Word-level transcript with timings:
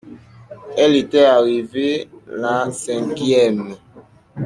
Elle 0.77 0.95
était 0.95 1.25
arrivée 1.25 2.09
la 2.25 2.71
cinquième. 2.71 3.75